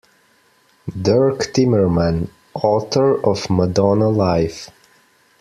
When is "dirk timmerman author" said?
0.99-3.23